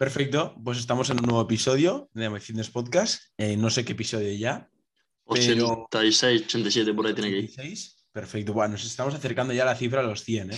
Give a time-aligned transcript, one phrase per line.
[0.00, 3.20] Perfecto, pues estamos en un nuevo episodio de My Fitness Podcast.
[3.36, 4.66] Eh, no sé qué episodio ya.
[5.28, 7.46] pero- 86, 87, por ahí tiene que ir.
[7.48, 8.06] 16.
[8.10, 10.56] Perfecto, bueno, nos estamos acercando ya a la cifra de los 100, ¿eh?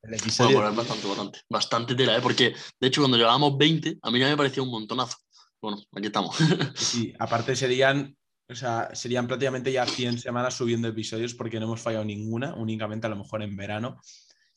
[0.00, 0.56] El episodio...
[0.56, 1.40] bueno, es bastante, bastante.
[1.50, 2.20] Bastante tela, ¿eh?
[2.22, 5.18] Porque, de hecho, cuando llevábamos 20, a mí ya me parecía un montonazo.
[5.60, 6.34] Bueno, aquí estamos.
[6.74, 8.16] Sí, aparte serían,
[8.48, 13.06] o sea, serían prácticamente ya 100 semanas subiendo episodios porque no hemos fallado ninguna, únicamente
[13.06, 14.00] a lo mejor en verano,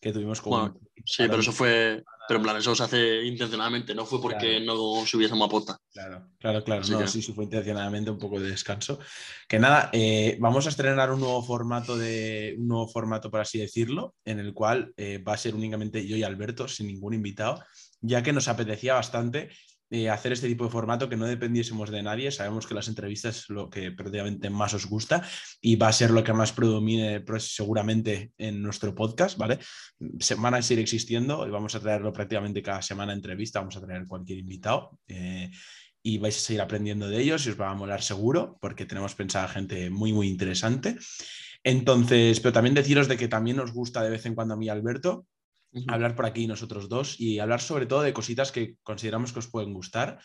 [0.01, 0.57] que tuvimos como...
[0.57, 2.03] Bueno, Sí, pero eso fue.
[2.27, 5.77] Pero en plan, eso se hace intencionalmente, no fue porque no subiésemos a posta.
[5.91, 6.81] Claro, claro, claro.
[6.81, 8.99] Así No, que- sí, sí, fue intencionadamente un poco de descanso.
[9.47, 13.59] Que nada, eh, vamos a estrenar un nuevo formato de, un nuevo formato, por así
[13.59, 17.61] decirlo, en el cual eh, va a ser únicamente yo y Alberto, sin ningún invitado,
[17.99, 19.49] ya que nos apetecía bastante
[20.09, 22.31] hacer este tipo de formato que no dependiésemos de nadie.
[22.31, 25.21] Sabemos que las entrevistas es lo que prácticamente más os gusta
[25.59, 29.59] y va a ser lo que más predomine pues, seguramente en nuestro podcast, ¿vale?
[30.19, 33.81] Se- van a seguir existiendo y vamos a traerlo prácticamente cada semana entrevista, vamos a
[33.85, 34.97] traer cualquier invitado.
[35.07, 35.51] eh,
[36.03, 39.13] y vais a seguir aprendiendo de ellos y os va a molar seguro porque tenemos
[39.13, 40.97] pensada gente muy, muy interesante.
[41.63, 44.65] Entonces, pero también deciros de que también nos gusta de vez en cuando a mí
[44.65, 44.69] y
[45.87, 49.47] hablar por aquí nosotros dos y hablar sobre todo de cositas que consideramos que os
[49.47, 50.19] pueden gustar.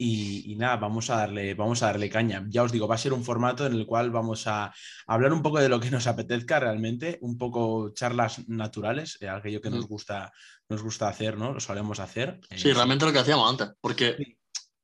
[0.00, 2.46] Y, y nada, vamos a, darle, vamos a darle caña.
[2.48, 4.72] Ya os digo, va a ser un formato en el cual vamos a
[5.08, 9.60] hablar un poco de lo que nos apetezca realmente, un poco charlas naturales, eh, aquello
[9.60, 9.88] que nos Ujú.
[9.94, 10.32] gusta,
[10.68, 11.52] nos gusta hacer, ¿no?
[11.52, 12.38] Lo solemos hacer.
[12.54, 13.76] Sí, Eh, realmente lo que hacíamos antes.
[13.80, 14.38] Porque Sí.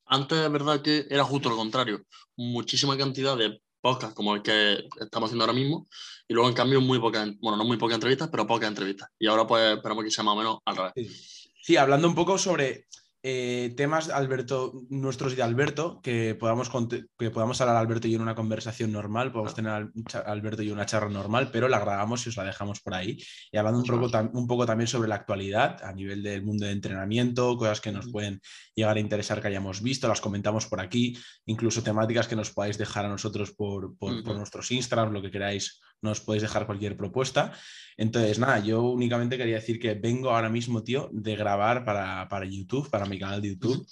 [0.06, 2.02] antes es verdad que era justo lo contrario.
[2.36, 5.86] Muchísima cantidad de podcasts como el que estamos haciendo ahora mismo.
[6.26, 9.10] Y luego, en cambio, muy pocas, bueno, no muy pocas entrevistas, pero pocas entrevistas.
[9.18, 10.92] Y ahora, pues, esperamos que sea más o menos al revés.
[10.96, 11.44] Sí.
[11.64, 12.88] Sí, hablando un poco sobre
[13.26, 16.70] eh, temas Alberto, nuestros y de Alberto, que podamos,
[17.18, 20.62] que podamos hablar Alberto y yo en una conversación normal, podemos tener al- cha- Alberto
[20.62, 23.16] y yo una charla normal, pero la grabamos y os la dejamos por ahí.
[23.50, 26.72] Y hablando un poco, un poco también sobre la actualidad a nivel del mundo de
[26.72, 28.42] entrenamiento, cosas que nos pueden
[28.74, 32.76] llegar a interesar que hayamos visto, las comentamos por aquí, incluso temáticas que nos podáis
[32.76, 37.52] dejar a nosotros por, por, nuestros Instagram, lo que queráis, nos podéis dejar cualquier propuesta.
[37.96, 42.44] Entonces, nada, yo únicamente quería decir que vengo ahora mismo, tío, de grabar para, para
[42.44, 43.86] YouTube, para mi canal de YouTube.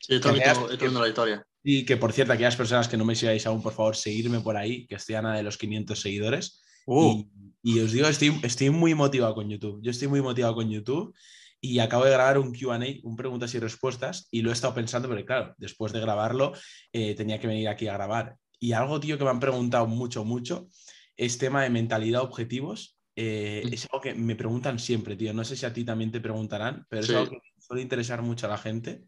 [0.00, 1.46] Sí, estoy Que viendo, veas estoy viendo la historia.
[1.62, 4.56] Y que, por cierto, aquellas personas que no me sigáis aún, por favor, seguirme por
[4.56, 6.62] ahí, que estoy a nada de los 500 seguidores.
[6.86, 7.24] Uh,
[7.62, 9.80] Y, y os digo, estoy, estoy muy motivado con YouTube.
[9.82, 11.14] Yo estoy muy motivado con YouTube
[11.60, 15.08] y acabo de grabar un QA, un preguntas y respuestas, y lo he estado pensando,
[15.08, 16.52] pero claro, después de grabarlo
[16.92, 18.36] eh, tenía que venir aquí a grabar.
[18.60, 20.68] Y algo, tío, que me han preguntado mucho, mucho,
[21.16, 22.98] es tema de mentalidad, objetivos.
[23.16, 23.72] Eh, Mm.
[23.72, 25.32] es algo que me preguntan siempre, tío.
[25.32, 27.12] No sé si a ti también te preguntarán, pero Sí.
[27.12, 27.38] es algo que
[27.74, 29.04] suele interesar mucho a la gente.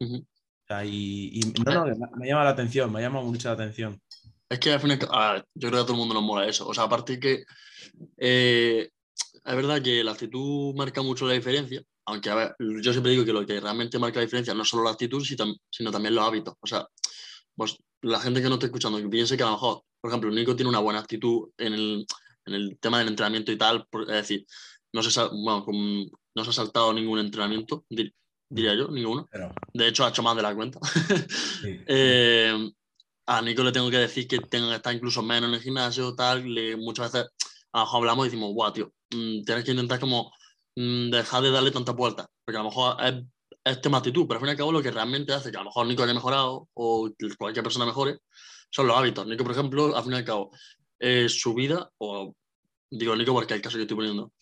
[0.00, 0.16] ujú.
[0.16, 3.54] O sea, y, y- no, no, me, me llama la atención, me llama mucho la
[3.54, 4.00] atención.
[4.48, 6.46] Es que al final, a ver, yo creo que a todo el mundo nos mola
[6.46, 6.66] eso.
[6.68, 7.44] O sea, aparte que
[8.18, 8.88] eh,
[9.44, 13.24] es verdad que la actitud marca mucho la diferencia, aunque a ver, yo siempre digo
[13.24, 16.24] que lo que realmente marca la diferencia no es solo la actitud, sino también los
[16.24, 16.54] hábitos.
[16.60, 16.86] O sea,
[17.56, 20.30] pues la gente que no está escuchando, que piense que a lo mejor, por ejemplo,
[20.30, 22.06] Nico tiene una buena actitud en el,
[22.46, 24.46] en el tema del entrenamiento y tal, por- es decir,
[24.92, 28.12] no se, bueno, con- no se ha saltado ningún entrenamiento, dir-
[28.48, 29.28] diría yo, ninguno.
[29.30, 30.78] Pero, De hecho, ha hecho más de la cuenta.
[31.62, 31.80] sí.
[31.86, 32.70] Eh,
[33.26, 36.14] a Nico le tengo que decir que tenga que estar incluso menos en el gimnasio,
[36.14, 36.44] tal.
[36.52, 37.30] le- muchas veces
[37.72, 40.32] a lo mejor hablamos y decimos, guau, tío, mm, tienes que intentar como
[40.76, 43.14] mm, dejar de darle tanta vuelta, porque a lo mejor es,
[43.64, 45.60] es tema actitud, pero al fin y al cabo lo que realmente hace que a
[45.60, 48.18] lo mejor Nico haya mejorado o cualquier persona mejore
[48.70, 49.26] son los hábitos.
[49.26, 50.50] Nico, por ejemplo, al fin y al cabo,
[50.98, 52.34] eh, su vida, o
[52.90, 54.32] digo Nico porque es el caso que estoy poniendo,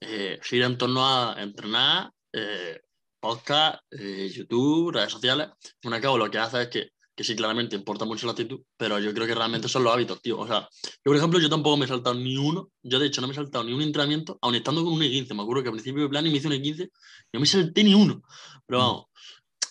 [0.00, 2.80] eh, gira en torno a entrenar, eh,
[3.20, 5.48] podcast, eh, YouTube, redes sociales.
[5.48, 8.26] Al fin y al cabo, lo que hace es que, que sí, claramente importa mucho
[8.26, 10.38] la actitud, pero yo creo que realmente son los hábitos, tío.
[10.38, 12.70] O sea, yo, por ejemplo, yo tampoco me he saltado ni uno.
[12.82, 15.34] Yo, de hecho, no me he saltado ni un entrenamiento, aun estando con un E15.
[15.34, 16.90] Me acuerdo que al principio de plan me hice un E15,
[17.32, 18.22] no me salté ni uno.
[18.66, 19.04] Pero vamos,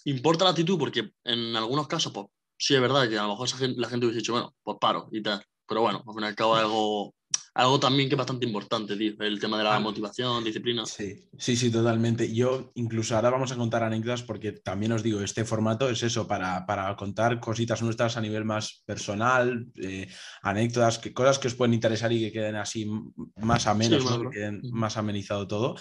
[0.06, 2.28] importa la actitud porque en algunos casos, pues
[2.58, 5.22] sí es verdad que a lo mejor la gente hubiese dicho, bueno, pues paro y
[5.22, 5.44] tal.
[5.68, 7.16] Pero bueno, al fin y al cabo es algo,
[7.56, 9.14] algo también que es bastante importante, tío.
[9.20, 9.80] El tema de la Ah.
[9.80, 10.86] motivación, disciplina.
[10.86, 12.34] Sí, sí, sí, totalmente.
[12.34, 16.28] Yo incluso ahora vamos a contar anécdotas porque también os digo, este formato es eso,
[16.28, 20.08] para, para contar cositas nuestras a nivel más personal, eh,
[20.42, 22.86] anécdotas, que, cosas que os pueden interesar y que queden así
[23.38, 24.16] más amenos, Sí, ¿no?
[24.18, 25.76] bueno, que queden más amenizado todo.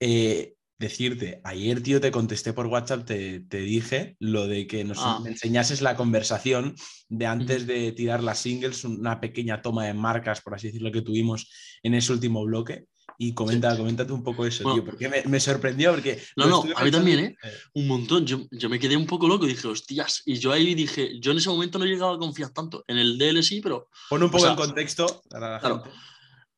[0.00, 4.96] Eh, decirte, ayer, tío, te contesté por WhatsApp, te, te dije lo de que nos
[5.00, 5.22] Ah.
[5.26, 6.74] enseñases la conversación
[7.10, 11.02] de antes de tirar las singles, una pequeña toma de marcas, por así decirlo, que
[11.02, 11.50] tuvimos
[11.82, 12.86] en ese último bloque.
[13.18, 14.76] Y comenta, coméntate un poco eso, Bueno.
[14.80, 16.18] tío, porque me, me sorprendió, porque...
[16.36, 17.36] No, no, a mí también, ¿eh?
[17.74, 18.24] Un montón.
[18.24, 20.22] Yo, yo me quedé un poco loco y dije, hostias.
[20.24, 22.82] Y yo ahí dije, yo en ese momento no llegaba a confiar tanto.
[22.88, 25.82] En el DL sí, pero Pon un poco sea, en contexto para la claro.
[25.82, 25.90] gente.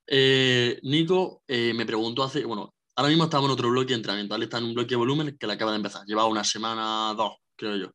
[0.07, 4.35] Eh, Nico eh, me preguntó hace, bueno, ahora mismo estamos en otro bloque de entrenamiento,
[4.35, 7.15] él está en un bloque de volumen que le acaba de empezar, lleva una semana,
[7.17, 7.91] dos, creo yo.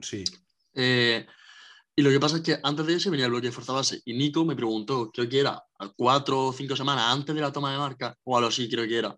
[0.00, 0.24] Sí,
[0.74, 1.26] Eh,
[1.96, 4.02] y lo que pasa es que antes de ese venía el bloque de fuerza base
[4.04, 7.52] y Nico me preguntó, creo que era a cuatro o cinco semanas antes de la
[7.52, 9.16] toma de marca, o algo así creo que era,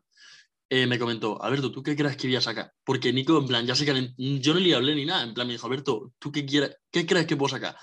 [0.69, 2.73] eh, me comentó, Alberto, ¿tú qué crees que voy a sacar?
[2.84, 5.46] Porque Nico, en plan, ya sé que yo no le hablé ni nada, en plan
[5.46, 7.76] me dijo, Alberto, ¿tú qué, quieres, qué crees que puedo sacar?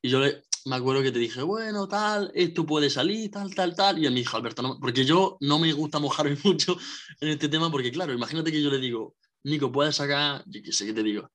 [0.00, 3.74] Y yo le, me acuerdo que te dije, bueno, tal, esto puede salir, tal, tal,
[3.74, 3.98] tal.
[3.98, 6.76] Y él me dijo, Alberto, no, porque yo no me gusta mojarme mucho
[7.20, 10.72] en este tema, porque claro, imagínate que yo le digo, Nico, puedes sacar, yo qué
[10.72, 11.30] sé qué te digo,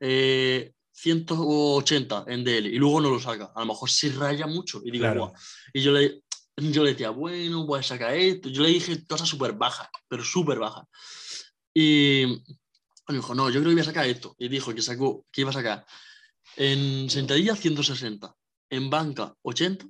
[0.00, 3.52] eh, 180 en DL y luego no lo saca.
[3.54, 5.28] A lo mejor se raya mucho y digo, claro.
[5.28, 5.40] "Buah".
[5.72, 6.22] Y yo le,
[6.56, 8.48] yo le decía, bueno, voy a sacar esto.
[8.48, 10.86] Yo le dije cosas súper bajas, pero súper bajas.
[11.72, 12.42] Y
[13.08, 14.34] me dijo, no, yo creo que voy a sacar esto.
[14.38, 15.86] Y dijo que sacó, que iba a sacar
[16.56, 18.34] en sentadilla 160,
[18.70, 19.86] en banca 80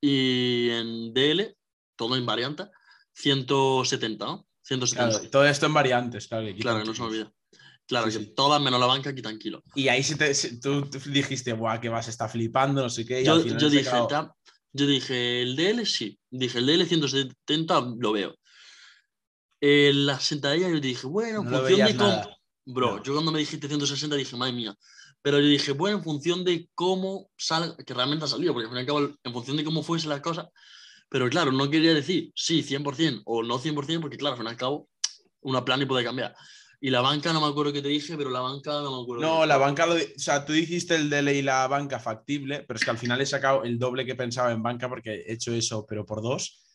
[0.00, 1.56] y en DL,
[1.96, 2.64] todo en variante,
[3.14, 4.46] 170, ¿no?
[4.62, 5.10] 170.
[5.18, 6.46] Claro, todo esto en variantes, claro.
[6.46, 7.32] que Claro, que no se me olvida.
[7.86, 8.32] Claro, Sí, que sí.
[8.34, 9.62] todas menos la banca quitan kilos.
[9.76, 13.22] Y ahí sí te, tú, dijiste, guau, que vas, está flipando, no sé qué.
[13.22, 13.90] Y Yo, al final yo dije,
[14.72, 16.18] yo dije, el DL sí.
[16.28, 18.34] Dije, el DL 170 lo veo.
[19.60, 22.36] Eh, la sentadilla yo dije, bueno, en No función veías de.
[22.66, 23.02] Bro, No.
[23.04, 24.74] yo cuando me dijiste 160 dije, madre mía.
[25.26, 28.70] Pero yo dije, bueno, en función de cómo salga, que realmente ha salido, porque al
[28.70, 30.48] fin y al cabo, en función de cómo fuese la cosa.
[31.08, 34.50] Pero claro, no quería decir sí, 100% o no 100%, porque claro, al fin y
[34.50, 34.88] al cabo,
[35.40, 36.36] una plan y puede cambiar.
[36.80, 39.24] Y la banca, no me acuerdo qué te dije, pero la banca no me acuerdo.
[39.24, 42.78] No, la banca, lo o sea, tú dijiste el DL y la banca factible, pero
[42.78, 45.52] es que al final he sacado el doble que pensaba en banca porque he hecho
[45.52, 46.65] eso, pero por dos.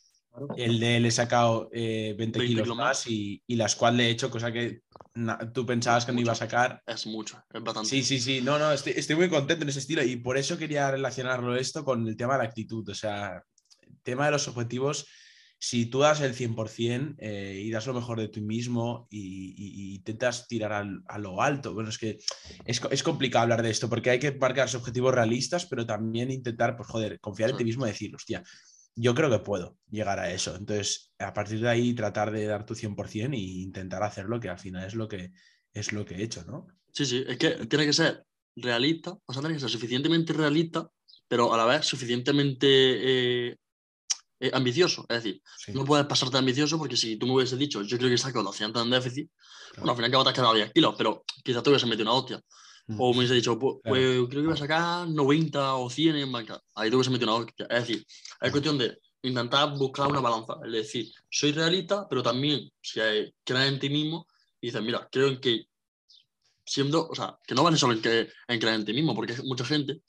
[0.56, 3.08] El DL he sacado eh, 20, 20 kilos kilos más más.
[3.08, 4.82] y, y la squad le he hecho, cosa que
[5.14, 6.82] na- tú pensabas que no iba a sacar.
[6.86, 7.90] Es mucho, es bastante.
[7.90, 10.58] Sí, sí, sí, no, no, estoy, estoy muy contento en ese estilo y por eso
[10.58, 13.44] quería relacionarlo esto con el tema de la actitud, o sea,
[13.82, 15.06] el tema de los objetivos,
[15.60, 19.92] si tú das el 100% eh, y das lo mejor de ti mismo y, y-
[19.92, 22.18] y intentas tirar al- a lo alto, bueno, es que
[22.66, 26.76] es, es complicado hablar de esto porque hay que marcarse objetivos realistas, pero también intentar,
[26.78, 28.42] pues joder, confiar en ti mismo y decir, hostia,
[28.96, 30.56] yo creo que puedo llegar a eso.
[30.56, 34.60] Entonces, a partir de ahí, tratar de dar tu 100% e intentar hacerlo, que al
[34.60, 35.32] final es lo que,
[35.74, 36.68] es lo que he hecho, ¿no?
[36.92, 40.90] Sí, sí, es que tiene que ser realista, o sea, tiene que ser suficientemente realista,
[41.28, 43.56] pero a la vez suficientemente eh,
[44.40, 45.06] eh, ambicioso.
[45.08, 48.10] Es decir, Sí, no puedes pasarte ambicioso porque si tú me hubieses dicho, yo creo
[48.10, 49.30] que saco 200 en déficit,
[49.72, 49.84] Claro.
[49.84, 52.20] bueno, al final cabo te has quedado 10 kilos, pero quizás te hubiese metido una
[52.20, 52.42] hostia.
[52.98, 53.96] O me hubiese dicho, pues, Claro.
[53.96, 56.62] pues, creo que voy a sacar 90 o 100 en banca.
[56.76, 57.66] Ahí te hubiese metido una hostia.
[57.70, 58.06] Es decir,
[58.42, 60.56] es cuestión de intentar buscar una balanza.
[60.66, 64.28] Es decir, soy realista, pero también si hay- crees en ti mismo
[64.60, 65.68] y dices, mira, creo en que
[66.66, 69.36] siendo, o sea, que no vale solo en, que, en creer en ti mismo, porque
[69.44, 70.02] mucha gente,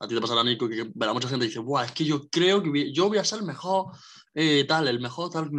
[0.00, 2.28] a ti te pasará, Nico, que verá mucha gente y dice, Buah, es que yo
[2.28, 3.86] creo que voy- yo voy a ser el mejor
[4.34, 5.50] eh, tal, el mejor tal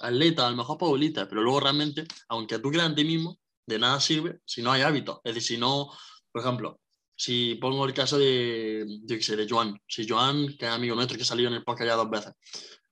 [0.00, 4.00] atleta, el mejor futbolista, pero luego realmente, aunque tú creas en ti mismo, de nada
[4.00, 5.20] sirve si no hay hábitos.
[5.24, 5.90] Es decir, si no,
[6.32, 6.80] por ejemplo,
[7.16, 11.16] si pongo el caso de, yo sé, de Joan, si Joan, que es amigo nuestro,
[11.16, 12.32] que ha salido en el podcast ya dos veces,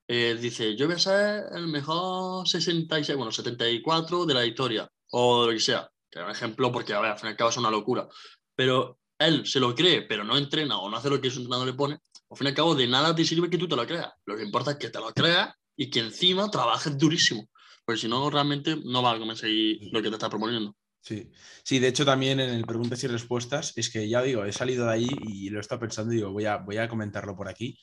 [0.09, 5.47] eh, dice, yo voy a ser el mejor 66, bueno, 74 de la historia, o
[5.47, 7.50] lo que sea, que es un ejemplo porque, a ver, al fin y al cabo
[7.50, 8.09] es una locura,
[8.55, 11.67] pero él se lo cree, pero no entrena o no hace lo que su entrenador
[11.67, 11.95] le pone,
[12.31, 14.37] al fin y al cabo de nada te sirve que tú te lo creas, lo
[14.37, 17.49] que importa es que te lo creas y que encima trabajes durísimo,
[17.85, 20.77] porque si no, realmente no vas a conseguir lo que te está proponiendo.
[21.01, 21.33] Sí.
[21.65, 24.87] sí, de hecho también en el preguntas y respuestas es que ya digo, he salido
[24.87, 27.49] de ahí y lo he estado pensando y digo, voy a, voy a comentarlo por
[27.49, 27.77] aquí.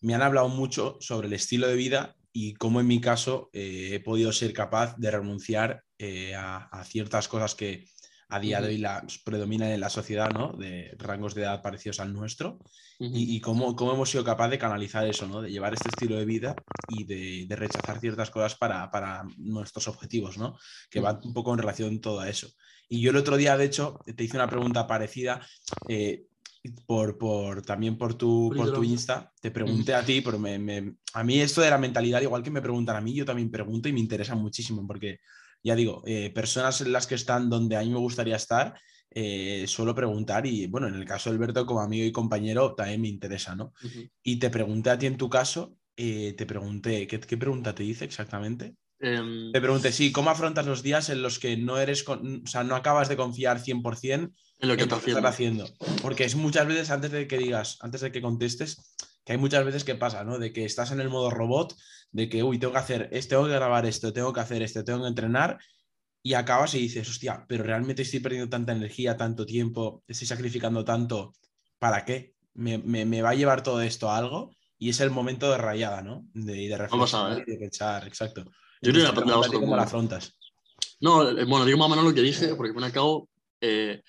[0.00, 3.90] Me han hablado mucho sobre el estilo de vida y cómo en mi caso eh,
[3.92, 7.86] he podido ser capaz de renunciar eh, a ciertas cosas que
[8.34, 10.52] a día de hoy la, predominan en la sociedad, ¿no?
[10.52, 12.58] De rangos de edad parecidos al nuestro
[13.14, 15.42] y, y cómo, cómo hemos sido capaces de canalizar eso, ¿no?
[15.42, 16.54] De llevar este estilo de vida
[16.88, 20.56] y de, de rechazar ciertas cosas para, para nuestros objetivos, ¿no?
[20.90, 22.48] Que va un poco en relación todo a eso.
[22.88, 25.40] Y yo el otro día, de hecho, te hice una pregunta parecida.
[25.88, 26.26] eh,
[26.86, 28.82] por, por, también por tu, Por tu.
[28.84, 32.42] Insta, te pregunté a ti, pero me, me- a mí esto de la mentalidad, igual
[32.42, 35.18] que me preguntan a mí, yo también pregunto y me interesa muchísimo, porque
[35.64, 38.78] ya digo, eh, personas en las que están donde a mí me gustaría estar,
[39.10, 43.00] eh, suelo preguntar y bueno, en el caso de Alberto como amigo y compañero también
[43.00, 43.72] me interesa, ¿no?
[44.22, 47.84] Y te pregunté a ti en tu caso, eh, te pregunté, ¿qué, qué pregunta te
[47.84, 48.74] hice exactamente?
[49.00, 52.46] Em, Te pregunté, sí, ¿cómo afrontas los días en los que no eres, con- o
[52.46, 55.28] sea, no acabas de confiar 100% en lo que en lo que haciendo.
[55.28, 55.68] haciendo?
[56.02, 58.94] Porque es muchas veces, antes de que digas, antes de que contestes,
[59.24, 60.38] que hay muchas veces que pasa, ¿no?
[60.38, 61.74] De que estás en el modo robot,
[62.12, 64.84] de que, uy, tengo que hacer esto, tengo que grabar esto, tengo que hacer esto,
[64.84, 65.58] tengo que entrenar,
[66.22, 70.84] y acabas y dices, hostia, pero realmente estoy perdiendo tanta energía, tanto tiempo, estoy sacrificando
[70.84, 71.34] tanto,
[71.78, 72.34] ¿para qué?
[72.54, 74.54] ¿Me, me- me va a llevar todo esto a algo?
[74.78, 76.26] Y es el momento de rayada, ¿no?
[76.34, 78.42] De, de reflexionar y de pensar, exacto.
[78.44, 80.34] Yo creo que la- ¿Cómo la afrontas?
[81.00, 83.28] No, eh, bueno, digo más o menos lo que dije, porque al cabo,
[83.60, 84.02] eh,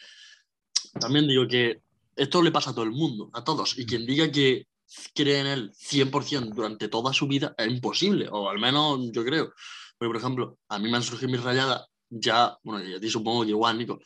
[1.00, 1.82] también digo que
[2.16, 3.78] esto le pasa a todo el mundo, a todos.
[3.78, 4.68] Y quien diga que
[5.13, 9.54] cree en él 100% durante toda su vida es imposible, o al menos yo creo.
[9.98, 13.10] Porque, por ejemplo, a mí me han surgido mis rayadas, ya, bueno, y a ti
[13.10, 14.00] supongo que igual, Nico,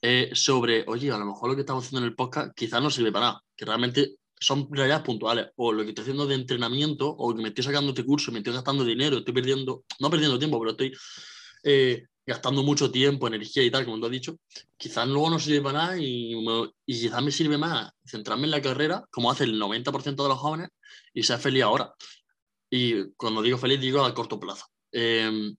[0.00, 2.90] eh, sobre, oye, a lo mejor lo que estamos haciendo en el podcast quizás no
[2.90, 7.08] sirve para nada, que realmente son rayadas puntuales, o lo que estoy haciendo de entrenamiento,
[7.08, 10.38] o que me estoy sacando este curso, me estoy gastando dinero, estoy perdiendo, no perdiendo
[10.38, 10.92] tiempo, pero estoy
[11.62, 14.36] eh, gastando mucho tiempo, energía y tal, como tú has dicho,
[14.76, 16.34] quizás luego no sirve para nada y,
[16.86, 20.38] y quizás me sirve más centrarme en la carrera, como hace el 90% de los
[20.38, 20.68] jóvenes,
[21.12, 21.94] y ser feliz ahora.
[22.70, 24.66] Y cuando digo feliz, digo a corto plazo.
[24.92, 25.52] Eh,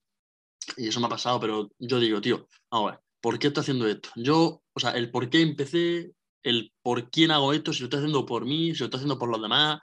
[0.78, 3.62] y eso me ha pasado, pero yo digo, tío, vamos a ver, ¿por qué estoy
[3.62, 4.10] haciendo esto?
[4.16, 6.12] Yo, o sea, el por qué empecé,
[6.44, 9.20] el por quién hago esto, si lo estoy haciendo por mí, si lo estoy haciendo
[9.20, 9.80] por los demás.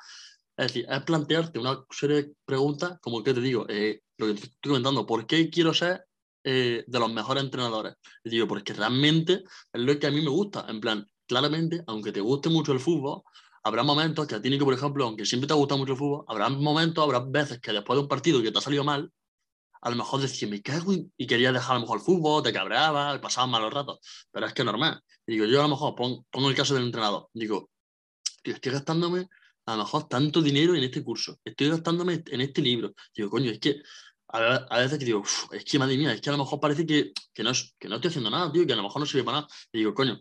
[0.56, 4.34] Es decir, es plantearte una serie de preguntas, como que te digo, eh, lo que
[4.34, 6.04] te estoy comentando, ¿por qué quiero ser
[6.44, 7.94] eh, de los mejores entrenadores?
[8.24, 10.66] Y digo, porque realmente es lo que a mí me gusta.
[10.68, 13.22] En plan, claramente, aunque te guste mucho el fútbol,
[13.64, 15.98] habrá momentos que a ti, Nico, por ejemplo, aunque siempre te ha gustado mucho el
[15.98, 19.10] fútbol, habrá momentos, habrá veces que después de un partido que te ha salido mal,
[19.80, 22.42] a lo mejor decías, me cago en-", y querías dejar a lo mejor el fútbol,
[22.42, 23.98] te cabreabas, pasaban malos ratos.
[24.30, 25.00] Pero es que normal.
[25.26, 27.28] Y digo, yo a lo mejor pon- pongo el caso del entrenador.
[27.34, 27.70] Digo,
[28.42, 29.28] tío, estoy gastándome
[29.66, 32.92] a lo mejor tanto dinero en este curso, estoy gastándome en este libro.
[33.14, 33.80] Digo, coño, es que
[34.32, 36.38] a, ve- a veces que digo, "Uf, es que madre mía, es que a lo
[36.38, 39.00] mejor parece que, que, no que no estoy haciendo nada, tío, que a lo mejor
[39.00, 39.48] no sirve para nada.
[39.72, 40.20] Y digo, coño,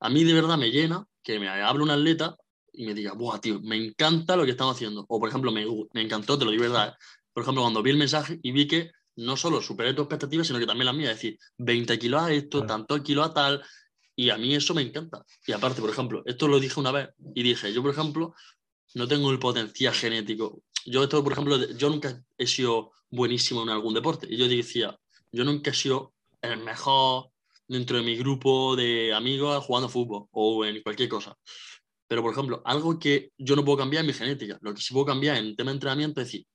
[0.00, 2.36] a mí de verdad me llena que me hable un atleta
[2.72, 5.04] y me diga, buah, tío, me encanta lo que estamos haciendo.
[5.08, 6.88] O, por ejemplo, me, me encantó, te lo digo verdad.
[6.90, 6.92] ¿eh?
[7.32, 10.58] Por ejemplo, cuando vi el mensaje y vi que no solo superé tus expectativas, sino
[10.60, 11.10] que también las mías.
[11.12, 12.66] Es decir, 20 kilos a esto, Claro.
[12.66, 13.62] tanto kilos a tal.
[14.14, 15.24] Y a mí eso me encanta.
[15.46, 18.34] Y aparte, por ejemplo, esto lo dije una vez y dije, yo, por ejemplo,
[18.94, 20.62] no tengo el potencial genético.
[20.86, 24.26] Yo, esto, por ejemplo, yo nunca he sido buenísimo en algún deporte.
[24.30, 24.98] Y yo decía,
[25.32, 26.12] yo nunca he sido
[26.42, 27.30] el mejor
[27.66, 31.36] dentro de mi grupo de amigos jugando fútbol o en cualquier cosa.
[32.06, 34.58] Pero, por ejemplo, algo que yo no puedo cambiar es mi genética.
[34.62, 36.46] Lo que sí puedo cambiar en tema de entrenamiento es decir,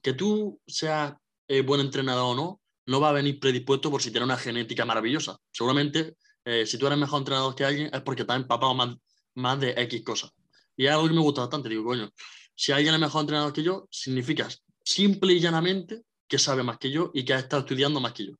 [0.00, 1.14] que tú seas
[1.48, 4.84] eh, buen entrenador o no, no va a venir predispuesto por si tienes una genética
[4.84, 5.36] maravillosa.
[5.50, 8.94] Seguramente, eh, si tú eres mejor entrenador que alguien, es porque te has empapado más,
[9.34, 10.30] más de X cosas.
[10.76, 11.68] Y es algo que me gusta bastante.
[11.68, 12.10] Digo, coño,
[12.54, 14.48] si alguien es mejor entrenador que yo, significa
[14.84, 18.26] simple y llanamente que sabe más que yo y que ha estado estudiando más que
[18.26, 18.32] yo.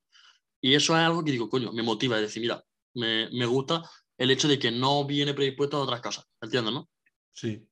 [0.60, 2.16] Y eso es algo que digo, coño, me motiva.
[2.16, 2.62] Es decir, mira,
[2.94, 3.82] me, me gusta
[4.16, 6.24] el hecho de que no viene predispuesto a otras cosas.
[6.40, 6.88] ¿Entiendes, no?
[7.32, 7.66] Sí.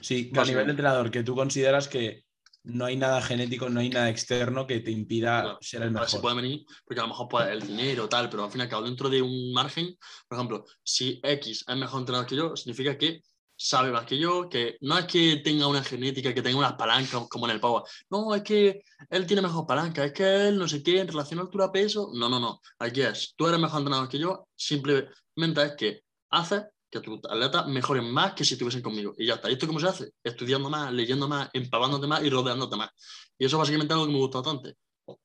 [0.00, 2.24] Sí, que a nivel de entrenador, que tú consideras que
[2.64, 5.58] no hay nada genético, no hay nada externo que te impida Claro.
[5.60, 6.20] ser el mejor.
[6.20, 8.68] puede venir, porque a lo mejor pues, el dinero tal, pero al fin y al
[8.68, 9.96] cabo, dentro de un margen,
[10.28, 13.22] por ejemplo, si X es mejor entrenador que yo, significa que
[13.56, 17.26] sabe más que yo, que no es que tenga una genética, que tenga unas palancas
[17.28, 17.82] como en el Power.
[18.10, 21.40] No, es que él tiene mejor palanca, es que él no sé qué, en relación
[21.40, 22.10] a altura-peso.
[22.14, 22.60] No, no, no.
[22.78, 27.66] Aquí es, tú eres mejor entrenador que yo, simplemente es que haces que tus atletas
[27.66, 29.14] mejoren más que si estuviesen conmigo.
[29.16, 29.50] Y ya está.
[29.50, 30.10] ¿Y esto cómo se hace?
[30.22, 32.90] Estudiando más, leyendo más, empapándote más y rodeándote más.
[33.38, 34.76] Y eso básicamente es algo que me gusta bastante.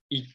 [0.10, 0.26] Y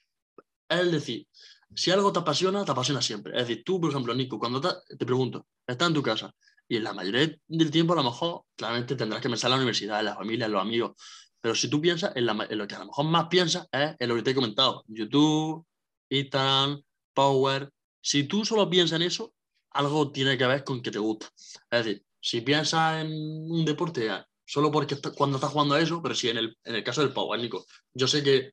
[0.69, 1.27] es decir,
[1.75, 3.33] si algo te apasiona, te apasiona siempre.
[3.33, 6.33] Es decir, tú, por ejemplo, Nico, cuando te, te pregunto, estás en tu casa
[6.69, 10.01] y la mayoría del tiempo a lo mejor claramente tendrás que pensar en la universidad,
[10.01, 10.93] en la familia, en los amigos.
[11.41, 13.95] Pero si tú piensas en, la- en lo que a lo mejor más piensas es
[13.99, 14.83] en lo que te he comentado.
[14.89, 15.65] YouTube,
[16.09, 16.83] Instagram,
[17.15, 17.71] Power.
[18.01, 19.33] Si tú solo piensas en eso,
[19.71, 21.29] algo tiene que ver con que te gusta.
[21.71, 25.81] Es decir, si piensas en un deporte ya, solo porque está- cuando estás jugando a
[25.81, 28.53] eso, pero si en el, en el caso del Power, Nico, yo sé que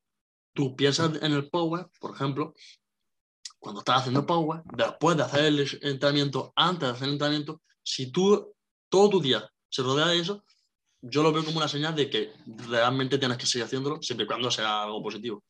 [0.53, 2.53] tú piensas en el Power, por ejemplo,
[3.59, 8.11] cuando estás haciendo Power, después de hacer el entrenamiento, antes de hacer el entrenamiento, si
[8.11, 8.53] tú
[8.89, 10.43] todo tu día se rodea de eso,
[11.01, 12.31] yo lo veo como una señal de que
[12.69, 15.43] realmente tienes que seguir haciéndolo, siempre y cuando sea algo positivo.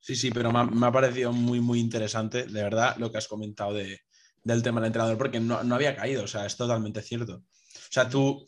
[0.00, 3.18] Sí, sí, pero me ha, me ha parecido muy, muy interesante, de verdad, lo que
[3.18, 4.00] has comentado de,
[4.42, 7.36] del tema del entrenador, porque no, no había caído, o sea, es totalmente cierto.
[7.36, 8.44] O sea, tú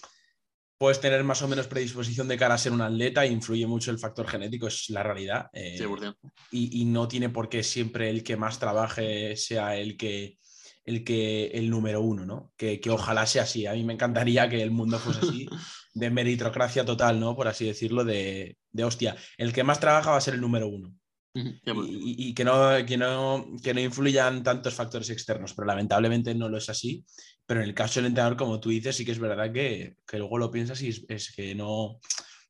[0.79, 3.99] puedes tener más o menos predisposición de cara a ser un atleta, influye mucho el
[3.99, 5.47] factor genético, es la realidad.
[5.53, 6.17] eh, 100%.
[6.51, 10.39] y, y no tiene por qué siempre el que más trabaje sea el que
[10.87, 12.53] el que el número uno, ¿no?
[12.57, 13.67] Que, que ojalá sea así.
[13.67, 15.49] A mí me encantaría que el mundo fuese así
[15.95, 17.35] de meritocracia total, ¿no?
[17.35, 20.69] Por así decirlo, de, de hostia, el que más trabaja va a ser el número
[20.69, 20.95] uno.
[21.35, 26.57] Y, que, no, que, no, que no influyan tantos factores externos, pero lamentablemente no lo
[26.57, 27.05] es así.
[27.45, 30.19] Pero en el caso del entrenador, como tú dices, sí que es verdad que, que
[30.19, 32.01] luego lo piensas y es, que no,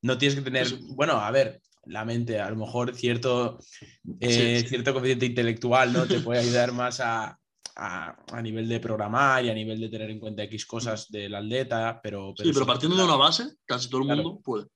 [0.03, 3.59] no tienes que tener, bueno, a ver, la mente, a lo mejor cierto,
[4.21, 6.07] eh, cierto coeficiente intelectual, ¿no?
[6.07, 7.37] Te puede ayudar más a,
[7.77, 11.35] a, a, nivel de programar y a nivel de tener en cuenta X cosas del
[11.35, 12.33] atleta, pero...
[12.37, 14.67] pero sí, pero partiendo de una base, casi todo el mundo puede.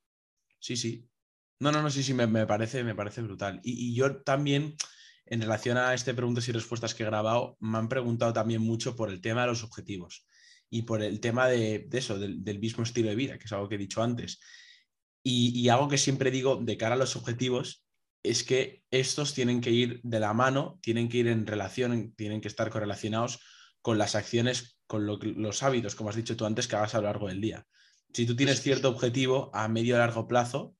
[0.59, 1.07] Sí, sí.
[1.59, 3.61] No, no, no, sí, sí, me, me parece, me parece brutal.
[3.62, 4.76] Y, y, yo también,
[5.26, 8.97] en relación a este preguntas y respuestas que he grabado, me han preguntado también mucho
[8.97, 10.26] por el tema de los objetivos
[10.71, 13.52] y por el tema de, de eso, del, del, mismo estilo de vida, que es
[13.52, 14.40] algo que he dicho antes.
[15.23, 17.85] Y, y algo que siempre digo de cara a los objetivos
[18.23, 22.41] es que estos tienen que ir de la mano, tienen que ir en relación, tienen
[22.41, 23.41] que estar correlacionados
[23.83, 26.99] con las acciones, con lo, los hábitos, como has dicho tú antes, que hagas a
[26.99, 27.67] lo largo del día.
[28.12, 30.75] Si tú tienes cierto objetivo a medio y largo plazo,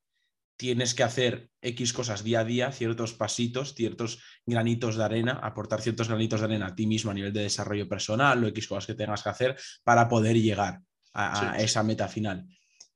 [0.56, 5.80] tienes que hacer X cosas día a día, ciertos pasitos, ciertos granitos de arena, aportar
[5.80, 8.87] ciertos granitos de arena a ti mismo a nivel de desarrollo personal o X cosas
[8.87, 10.82] que tengas que hacer para poder llegar
[11.14, 12.47] a, a esa meta final.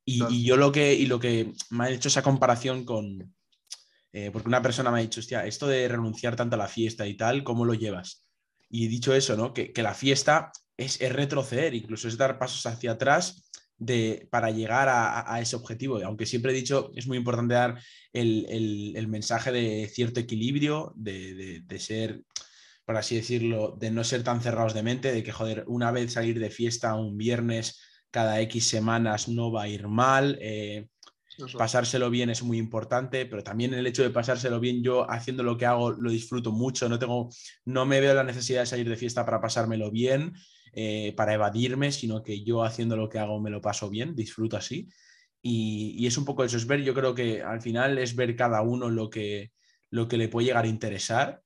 [0.05, 3.35] Y, y, yo lo que, y lo que me ha hecho esa comparación con,
[4.17, 7.05] eh, porque una persona me ha dicho, hostia, esto de renunciar tanto a la fiesta
[7.05, 8.25] y tal, ¿cómo lo llevas?
[8.71, 9.53] Y dicho eso, ¿no?
[9.53, 13.51] Que, la fiesta es, retroceder, incluso es dar pasos hacia atrás
[14.31, 15.99] para llegar a, ese objetivo.
[16.05, 22.23] Aunque siempre he dicho, es muy importante dar el, mensaje de cierto equilibrio, de, ser,
[22.85, 26.13] por así decirlo, de no ser tan cerrados de mente, de que, joder, una vez
[26.13, 27.81] salir de fiesta un viernes
[28.13, 30.39] cada X semanas no va a ir mal.
[30.41, 30.87] Eh,
[31.57, 35.57] Pasárselo bien es muy importante, pero también el hecho de pasárselo bien, yo haciendo lo
[35.57, 37.29] que hago lo disfruto mucho, no, tengo,
[37.65, 40.33] no me veo la necesidad de salir de fiesta para pasármelo bien,
[40.73, 44.57] eh, para evadirme, sino que yo haciendo lo que hago me lo paso bien, disfruto
[44.57, 44.89] así.
[45.43, 48.35] Y, y, es un poco eso, es ver, yo creo que al final es ver
[48.35, 49.53] cada uno lo que,
[49.91, 51.43] lo que le puede llegar a interesar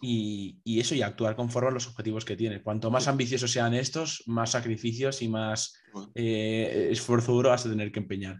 [0.00, 2.62] y, y, eso y actuar conforme a los objetivos que tiene.
[2.62, 5.74] Cuanto más ambiciosos sean estos, más sacrificios y más
[6.14, 8.38] eh, esfuerzo duro vas a tener que empeñar.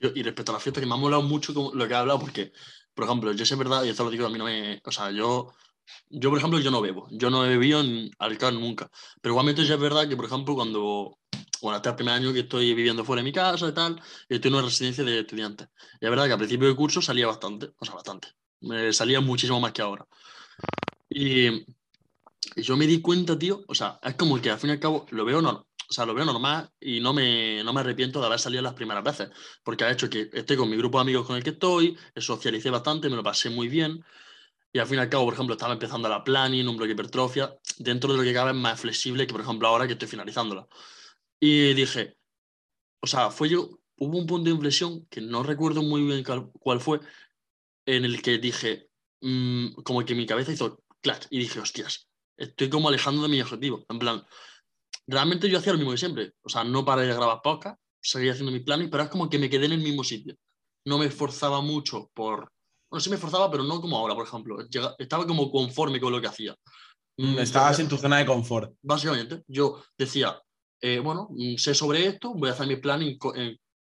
[0.00, 2.52] Y respecto a la fiesta, que me ha molado mucho lo que ha hablado, porque,
[2.94, 4.80] por ejemplo, yo sé verdad, y esto lo digo a mí no me.
[4.84, 5.52] O sea, yo.
[6.10, 7.08] Yo, por ejemplo, yo no bebo.
[7.10, 8.90] Yo no he bebido en alcohol nunca.
[9.22, 11.18] Pero igualmente ya es verdad que, por ejemplo, cuando.
[11.60, 14.48] Bueno, hasta el primer año que estoy viviendo fuera de mi casa y tal, estoy
[14.50, 15.68] en una residencia de estudiantes.
[16.00, 18.28] Y es verdad que al principio del curso salía bastante, o sea, bastante.
[18.60, 20.06] Me salía muchísimo más que ahora.
[21.10, 21.48] Y,
[22.56, 24.80] y yo me di cuenta, tío, o sea, es como que al fin y al
[24.80, 28.20] cabo lo veo no, o sea, lo veo normal y no me, no me arrepiento
[28.20, 29.30] de haber salido las primeras veces,
[29.62, 32.70] porque ha hecho que esté con mi grupo de amigos con el que estoy, socialicé
[32.70, 34.04] bastante, me lo pasé muy bien.
[34.70, 37.56] Y al fin y al cabo, por ejemplo, estaba empezando la planning, un bloque hipertrofia,
[37.78, 40.68] dentro de lo que cabe es más flexible que, por ejemplo, ahora que estoy finalizándola.
[41.40, 42.18] Y dije,
[43.00, 46.22] o sea, fue yo, hubo un punto de inflexión que no recuerdo muy bien
[46.60, 47.00] cuál fue,
[47.86, 48.90] en el que dije,
[49.22, 53.40] mmm, como que mi cabeza hizo clash y dije, hostias, estoy como alejando de mi
[53.40, 53.86] objetivo.
[53.88, 54.24] En plan,
[55.08, 56.32] realmente yo hacía lo mismo que siempre.
[56.42, 59.38] O sea, no paré de grabar podcast, seguía haciendo mis planes, pero es como que
[59.38, 60.36] me quedé en el mismo sitio.
[60.84, 62.52] No me esforzaba mucho por...
[62.90, 64.58] Bueno, sí me esforzaba, pero no como ahora, por ejemplo.
[64.98, 66.54] estaba como conforme con lo que hacía.
[67.16, 68.74] Mm, mm, estabas en tu zona de confort.
[68.82, 70.40] Básicamente, yo decía,
[70.80, 73.18] eh, bueno, mm, sé sobre esto, voy a hacer mi planning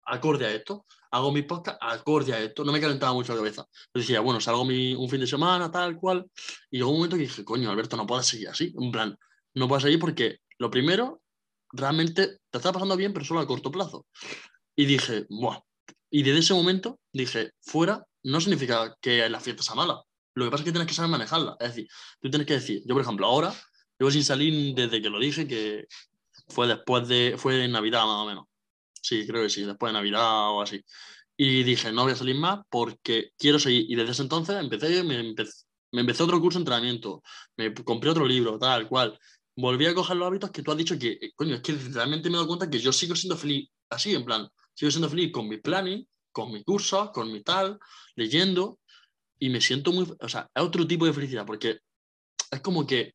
[0.07, 3.67] acorde a esto, hago mi podcast acorde a esto, no me calentaba mucho la cabeza.
[3.95, 6.25] Yo decía, bueno, salgo mi, un fin de semana, tal cual,
[6.71, 9.17] y llegó un momento que dije, coño, Alberto, no puedes seguir así, en plan,
[9.55, 11.23] no puedes seguir porque lo primero,
[11.73, 14.07] realmente te está pasando bien, pero solo a corto plazo.
[14.75, 15.61] Y dije, Buah.
[16.11, 20.03] Y desde ese momento dije, fuera no significa que la fiesta sea mala.
[20.35, 21.57] Lo que pasa es que tienes que saber manejarla.
[21.61, 21.89] Es decir,
[22.21, 23.55] tú tienes que decir, yo por ejemplo, ahora
[23.99, 25.87] llevo sin salir desde que lo dije, que
[26.49, 28.45] fue después de, fue en Navidad más o menos.
[29.01, 30.85] Sí, creo que sí, después de Navidad o así.
[31.37, 33.87] Y dije, no voy a salir más porque quiero seguir.
[33.89, 37.23] Y desde ese entonces empecé, me, empecé, me empecé otro curso de entrenamiento,
[37.57, 39.19] me compré otro libro, tal cual
[39.57, 42.29] volví a coger los hábitos que tú has dicho que, eh, coño, es que realmente
[42.29, 45.33] me he dado cuenta que yo sigo siendo feliz así, en plan, sigo siendo feliz
[45.33, 47.79] con mi planning, con mi curso, con mi tal,
[48.15, 48.79] leyendo,
[49.39, 51.81] y me siento muy, o sea, es otro tipo de felicidad, porque
[52.51, 53.15] es como que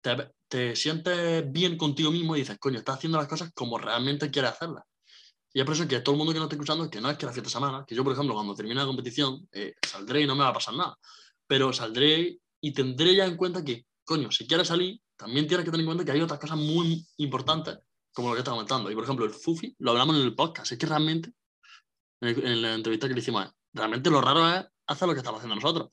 [0.00, 4.30] te, te sientes bien contigo mismo y dices, coño, estás haciendo las cosas como realmente
[4.30, 4.84] quieres hacerlas.
[5.54, 7.18] Y es por eso que todo el mundo que no está escuchando, que no es
[7.18, 10.26] que la fiesta semana, que yo, por ejemplo, cuando termine la competición, eh, saldré y
[10.26, 10.96] no me va a pasar nada.
[11.46, 15.70] Pero saldré y tendré ya en cuenta que, coño, si quieres salir, también tienes que
[15.70, 17.78] tener en cuenta que hay otras cosas muy importantes,
[18.12, 18.90] como lo que estás comentando.
[18.90, 20.72] Y por ejemplo, el FUFI lo hablamos en el podcast.
[20.72, 21.32] Es que realmente,
[22.20, 25.54] en, la entrevista que le hicimos, realmente lo raro es hacer lo que estamos haciendo
[25.54, 25.90] nosotros.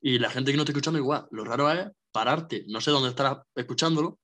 [0.00, 3.10] Y la gente que no está escuchando, igual, lo raro es pararte, no sé dónde
[3.10, 4.18] estarás escuchándolo,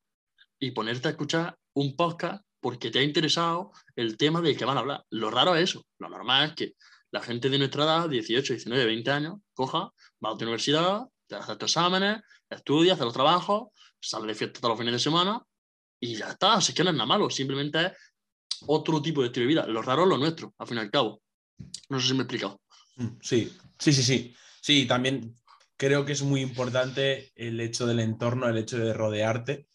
[0.59, 4.76] y ponerte a escuchar un podcast porque te ha interesado el tema del que van
[4.76, 5.05] a hablar.
[5.11, 5.87] Lo raro es eso.
[6.00, 6.74] Lo normal es que
[7.12, 9.92] la gente de nuestra edad, 18, 19, 20 años, coja,
[10.24, 13.68] va a tu universidad, te hace tus exámenes, estudia, hace los trabajos,
[14.02, 15.42] sale de fiesta todos los fines de semana
[16.00, 16.54] y ya está.
[16.54, 17.92] Así que no es nada malo, simplemente es
[18.66, 19.66] otro tipo de estilo de vida.
[19.66, 21.22] Lo raro es lo nuestro, al fin y al cabo.
[21.88, 22.60] No sé si me he explicado.
[22.96, 24.34] Mm, sí, sí, sí, sí.
[24.60, 25.36] Sí, también
[25.76, 29.66] creo que es muy importante el hecho del entorno, el hecho de rodearte,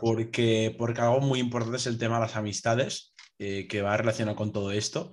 [0.00, 4.36] porque, porque algo muy importante es el tema de las amistades, eh, que va relacionado
[4.36, 5.12] con todo esto.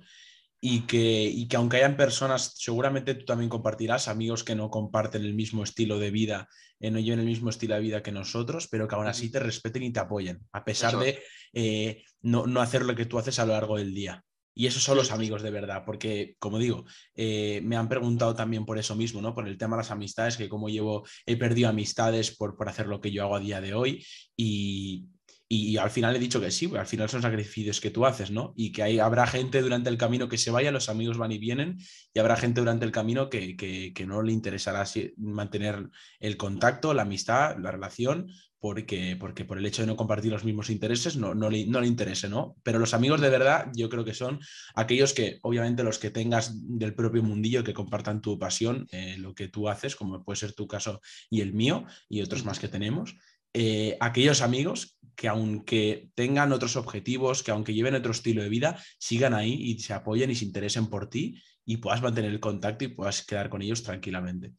[0.66, 5.22] Y que, y que aunque hayan personas, seguramente tú también compartirás, amigos que no comparten
[5.22, 6.48] el mismo estilo de vida,
[6.80, 9.40] eh, no lleven el mismo estilo de vida que nosotros, pero que aún así te
[9.40, 11.22] respeten y te apoyen, a pesar de
[11.52, 14.24] eh, no, no hacer lo que tú haces a lo largo del día.
[14.54, 18.64] Y esos son los amigos de verdad, porque, como digo, eh, me han preguntado también
[18.64, 19.34] por eso mismo, ¿no?
[19.34, 22.86] Por el tema de las amistades, que cómo llevo, he perdido amistades por, por hacer
[22.86, 24.02] lo que yo hago a día de hoy.
[24.34, 25.08] Y,
[25.54, 28.52] y al final he dicho que sí, al final son sacrificios que tú haces, ¿no?
[28.56, 31.38] Y que hay, habrá gente durante el camino que se vaya, los amigos van y
[31.38, 31.78] vienen,
[32.12, 34.84] y habrá gente durante el camino que, que, que no le interesará
[35.16, 35.90] mantener
[36.20, 38.28] el contacto, la amistad, la relación,
[38.64, 41.82] porque, porque por el hecho de no compartir los mismos intereses no, no, le, no
[41.82, 42.56] le interese, ¿no?
[42.62, 44.40] Pero los amigos de verdad yo creo que son
[44.74, 49.34] aquellos que, obviamente, los que tengas del propio mundillo, que compartan tu pasión, eh, lo
[49.34, 52.68] que tú haces, como puede ser tu caso y el mío, y otros más que
[52.68, 53.14] tenemos.
[53.54, 58.82] Eh, aquellos amigos que aunque tengan otros objetivos, que aunque lleven otro estilo de vida,
[58.98, 62.84] sigan ahí y se apoyen y se interesen por ti y puedas mantener el contacto
[62.84, 64.52] y puedas quedar con ellos tranquilamente.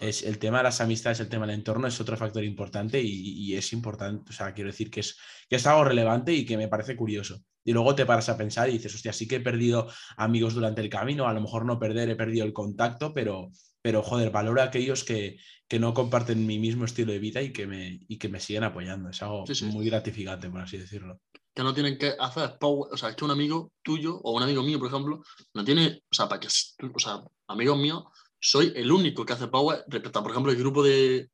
[0.00, 3.54] Es, el tema de las amistades, el tema del entorno es otro factor importante y,
[3.54, 6.68] es importante, o sea, quiero decir que es, que es algo relevante y que me
[6.68, 7.42] parece curioso.
[7.64, 10.80] Y luego te paras a pensar y dices, hostia, sí que he perdido amigos durante
[10.80, 13.50] el camino, a lo mejor no perder, he perdido el contacto, pero,
[13.82, 17.52] pero joder, valoro a aquellos que, que no comparten mi mismo estilo de vida y
[17.52, 19.10] que me, y que me siguen apoyando.
[19.10, 21.20] Es algo muy gratificante, por así decirlo.
[21.54, 24.62] Que no tienen que hacer o sea, es que un amigo tuyo o un amigo
[24.62, 28.04] mío, por ejemplo, no tiene, o sea, para que, o sea, amigos míos
[28.42, 31.30] soy el único que hace Power respecto a, por ejemplo, el grupo de,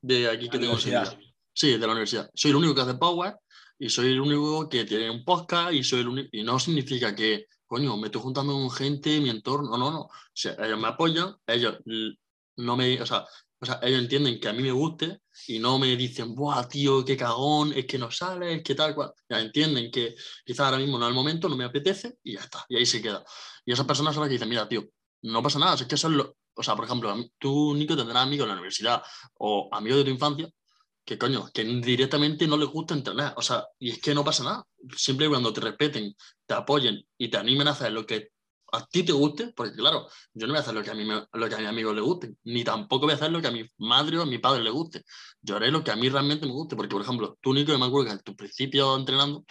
[0.00, 0.76] de aquí que tengo.
[1.54, 2.30] Sí, de la universidad.
[2.34, 3.34] Soy el único que hace Power
[3.78, 6.28] y soy el único que tiene un podcast y soy el único.
[6.32, 9.78] Y no significa que, coño, me estoy juntando con gente, mi entorno.
[9.78, 10.00] No, no.
[10.02, 11.78] O sea, ellos me apoyan, ellos
[12.56, 13.00] no me.
[13.00, 13.24] O sea,
[13.60, 17.02] o sea, ellos entienden que a mí me guste y no me dicen, ¡buah, tío,
[17.02, 17.72] qué cagón!
[17.72, 19.12] Es que no sale, es que tal cual.
[19.26, 22.40] Ya entienden que quizás ahora mismo no es el momento, no me apetece y ya
[22.40, 22.62] está.
[22.68, 23.24] Y ahí se queda.
[23.64, 24.84] Y esas personas son las que dicen, mira, tío,
[25.22, 25.74] no pasa nada.
[25.74, 28.54] Es que eso es lo, o sea, por ejemplo, tú, Nico, tendrás amigos en la
[28.54, 29.02] universidad
[29.38, 30.50] o amigos de tu infancia
[31.04, 33.34] que, coño, que directamente no les gusta Internet.
[33.36, 34.66] O sea, y es que no pasa nada.
[34.96, 36.14] Siempre cuando te respeten,
[36.46, 38.30] te apoyen y te animen a hacer lo que
[38.74, 41.04] a ti te guste, porque claro, yo no voy a hacer lo que a, mí
[41.04, 43.50] lo que a mis amigos les guste, ni tampoco voy a hacer lo que a
[43.50, 45.02] mi madre o a mi padre les guste.
[45.42, 47.84] Yo haré lo que a mí realmente me guste, porque, por ejemplo, tú, Nico, me
[47.84, 49.44] acuerdo que en tus principios entrenando,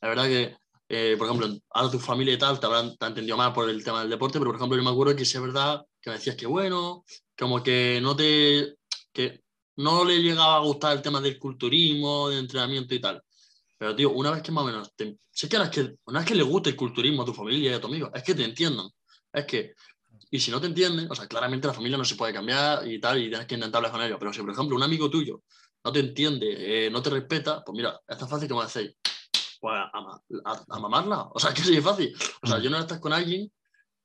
[0.00, 0.56] la verdad que
[0.94, 4.00] eh, por ejemplo, ahora tu familia y tal te habrán entendido más por el tema
[4.00, 6.36] del deporte, pero por ejemplo, yo me acuerdo que si es verdad que me decías
[6.36, 7.06] que bueno,
[7.38, 8.76] como que no te.
[9.10, 9.40] que
[9.76, 13.22] no le llegaba a gustar el tema del culturismo, del entrenamiento y tal.
[13.78, 14.94] Pero, tío, una vez que más o menos.
[14.94, 17.74] Te, sé que, que una vez que le guste el culturismo a tu familia y
[17.74, 18.88] a tu amigo, es que te entiendan.
[19.32, 19.74] Es que.
[20.30, 23.00] Y si no te entienden, o sea, claramente la familia no se puede cambiar y
[23.00, 24.16] tal, y tienes que intentar hablar con ellos.
[24.18, 25.42] Pero si, por ejemplo, un amigo tuyo
[25.84, 28.94] no te entiende, eh, no te respeta, pues mira, es tan fácil como hacéis
[29.62, 29.80] pues
[30.44, 31.28] a, mamarla.
[31.32, 32.12] O sea, que sí es fácil.
[32.42, 33.50] O sea, yo no estar con alguien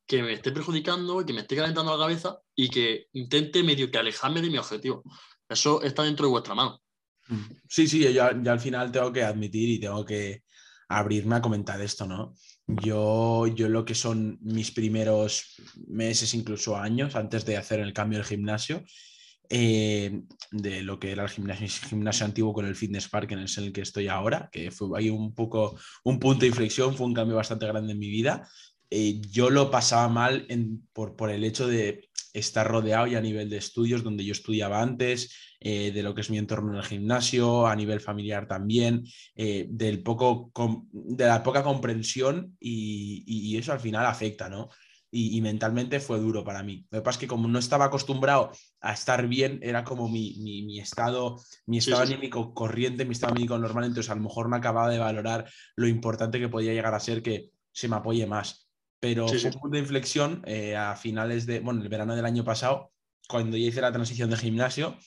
[0.06, 3.98] que me esté perjudicando, que me esté calentando la cabeza y que intente medio que
[3.98, 5.04] alejarme de mi objetivo.
[5.50, 6.82] Eso está dentro de vuestra mano.
[7.28, 7.44] Mm.
[7.68, 10.44] Sí, sí, yo, al final tengo que admitir y tengo que
[10.90, 12.34] abrirme a comentar esto, ¿no?
[12.66, 15.56] Yo, yo lo que son mis primeros
[15.88, 18.84] meses, incluso años, antes de hacer el cambio del gimnasio,
[19.50, 23.74] eh, de lo que era el gimnasio, gimnasio, antiguo con el Fitness Park en el
[23.74, 27.38] que estoy ahora, que fue ahí un poco un punto de inflexión, fue un cambio
[27.38, 28.48] bastante grande en mi vida.
[28.90, 30.48] Eh, yo lo pasaba mal
[30.94, 34.82] por, por, el hecho de estar rodeado y a nivel de estudios donde yo estudiaba
[34.82, 39.04] antes, eh, de lo que es mi entorno en el gimnasio, a nivel familiar también,
[39.36, 40.52] del poco,
[40.92, 44.70] de la poca comprensión y, y, eso al final afecta, ¿no?
[45.10, 46.86] y, mentalmente fue duro para mí.
[46.92, 50.36] Lo que pasa es que como no estaba acostumbrado a estar bien, era como mi,
[50.38, 54.58] mi, estado, mi estado anímico corriente, mi estado anímico normal, entonces a lo mejor no
[54.58, 58.67] acababa de valorar lo importante que podía llegar a ser que se me apoye más.
[59.00, 62.44] Pero fue un punto de inflexión eh, a finales de, bueno, el verano del año
[62.44, 62.92] pasado,
[63.28, 64.98] cuando ya hice la transición de gimnasio,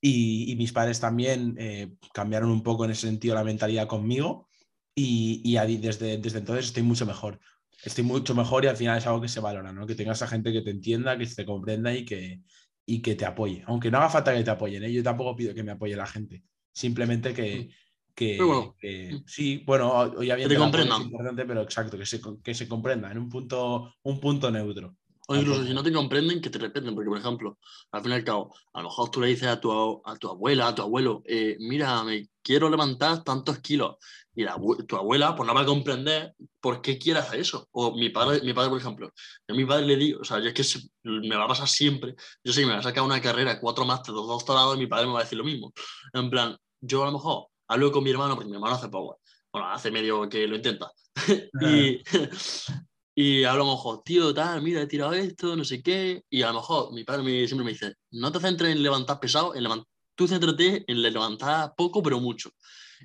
[0.00, 4.48] y, mis padres también eh, cambiaron un poco en ese sentido la mentalidad conmigo
[4.96, 7.38] y, y, desde, desde entonces estoy mucho mejor
[7.82, 9.86] estoy mucho mejor y al final es algo que se valora, ¿no?
[9.86, 12.40] Que tengas a gente que te entienda, que te comprenda y que,
[12.86, 13.64] y que te apoye.
[13.66, 14.92] Aunque no haga falta que te apoyen, ¿eh?
[14.92, 16.44] yo tampoco pido que me apoye la gente.
[16.72, 17.70] Simplemente que,
[18.14, 18.76] que, bueno.
[18.78, 21.02] que sí, bueno, hoy había te comprendan.
[21.02, 24.96] importante, pero exacto, que se, que se comprenda en un punto, un punto neutro.
[25.28, 27.58] O incluso si no te comprenden, que te respeten, porque por ejemplo,
[27.92, 30.28] al fin y al cabo, a lo mejor tú le dices a tu, a tu
[30.28, 33.96] abuela, a tu abuelo, eh, mira, me quiero levantar tantos kilos,
[34.34, 37.68] y la tu abuela pues no va a comprender por qué quiere hacer eso.
[37.70, 39.12] O mi padre, mi padre por ejemplo,
[39.46, 41.48] yo a mi padre le digo, o sea, yo es que se- me va a
[41.48, 44.76] pasar siempre, yo sé que me va a sacar una carrera, cuatro másteres, dos doctorados,
[44.76, 45.72] y mi padre me va a decir lo mismo.
[46.12, 49.16] En plan, yo a lo mejor hablo con mi hermano, porque mi hermano hace power,
[49.52, 50.90] bueno, hace medio que lo intenta,
[51.60, 52.00] y,
[53.14, 56.22] y a lo mejor, tío, tal, mira, he tirado esto, no sé qué.
[56.30, 59.20] Y a lo mejor mi padre me- siempre me dice, no te centres en levantar
[59.20, 62.50] pesado, en levan- tú céntrate en levantar poco, pero mucho.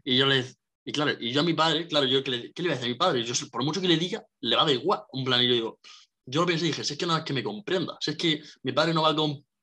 [0.04, 0.46] Y yo le
[0.86, 2.76] y claro, y yo a mi padre, claro, yo, ¿qué le, qué le voy a
[2.78, 3.22] decir a mi padre?
[3.26, 5.02] Yo, por mucho que le diga, le va a dar igual.
[5.12, 5.80] Un plan, y yo digo,
[6.26, 8.18] yo lo pensé y dije, si es que no es que me comprenda, si es
[8.18, 9.14] que mi padre no va a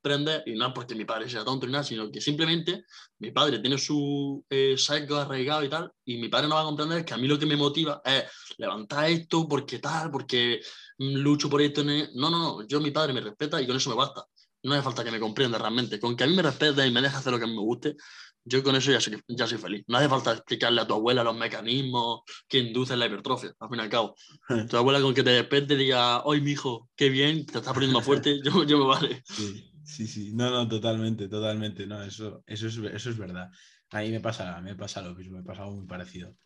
[0.05, 2.85] comprender, y no porque mi padre sea tonto ni nada, sino que simplemente
[3.21, 6.65] mi padre tiene su eh, sesgo arraigado y tal, y mi padre no va a
[6.65, 8.25] comprender que a mí lo que me motiva es
[8.59, 10.61] levantar esto porque tal, porque
[10.99, 11.83] mm, lucho por esto.
[11.83, 14.27] No, no, no, yo mi padre me respeta y con eso me basta.
[14.63, 15.99] No hace falta que me comprenda realmente.
[15.99, 17.61] Con que a mí me respete y me deje hacer lo que a mí me
[17.61, 17.97] guste,
[18.45, 19.85] yo con eso ya soy, ya soy feliz.
[19.89, 23.79] No hace falta explicarle a tu abuela los mecanismos que inducen la hipertrofia, al fin
[23.79, 24.15] y al cabo.
[24.69, 27.73] Tu abuela con que te despierte y diga, hoy mi hijo, qué bien, te estás
[27.73, 29.23] poniendo más fuerte, yo, yo me vale.
[29.27, 30.33] Sí, sí, sí.
[30.35, 31.87] No, no, totalmente, totalmente.
[31.87, 33.51] No, eso, eso, es, eso es verdad.
[33.91, 36.37] A mí me pasa, me pasa lo mismo, me pasa algo muy parecido.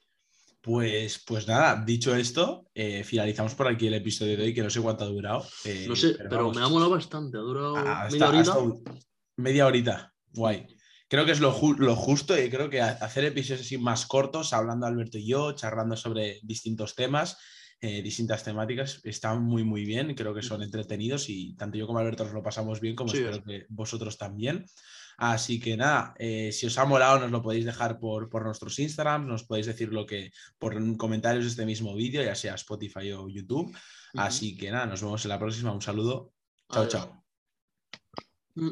[0.61, 4.71] Pues, pues nada, dicho esto, eh, finalizamos por aquí el episodio de hoy, que no
[4.71, 5.47] sé cuánto ha durado.
[5.65, 8.55] eh, No sé, pero, me ha molado bastante, ha durado ha media horita.
[9.37, 10.67] media horita, guay.
[11.09, 14.05] Creo que es lo, ju- lo justo y creo que ha- hacer episodios así más
[14.05, 17.39] cortos, hablando Alberto y yo, charlando sobre distintos temas,
[17.81, 20.15] eh, distintas temáticas, está muy, muy bien.
[20.15, 23.19] Creo que son entretenidos y tanto yo como Alberto nos lo pasamos bien, como Sí,
[23.19, 23.43] espero es.
[23.45, 24.65] que vosotros también.
[25.17, 28.79] Así que nada, eh, si os ha molado, nos lo podéis dejar por, por nuestros
[28.79, 33.13] Instagrams, nos podéis decir lo que por comentarios de este mismo vídeo, ya sea Spotify
[33.13, 33.77] o YouTube.
[34.15, 35.73] Así que nada, nos vemos en la próxima.
[35.73, 36.33] Un saludo.
[36.73, 37.25] Chao, chao.
[38.55, 38.71] Mm.